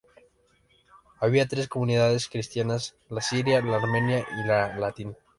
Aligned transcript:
Había 1.19 1.47
tres 1.47 1.67
comunidades 1.67 2.27
cristianas: 2.27 2.95
la 3.09 3.21
siria, 3.21 3.61
la 3.61 3.75
armenia 3.77 4.25
y 4.37 4.47
la 4.47 4.75
latina. 4.79 5.13